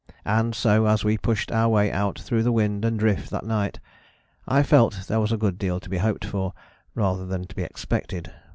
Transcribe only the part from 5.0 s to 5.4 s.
there was a